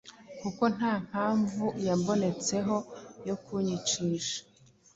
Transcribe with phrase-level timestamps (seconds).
[0.41, 2.75] kuko nta mpamvu yambonetseho
[3.27, 4.39] yo kunyicisha